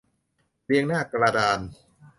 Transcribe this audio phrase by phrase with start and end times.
[0.65, 1.59] เรียงหน้ากระดาน